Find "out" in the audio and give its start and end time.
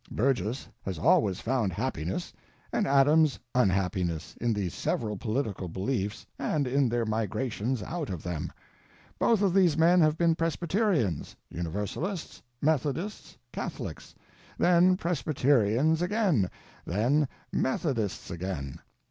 7.83-8.09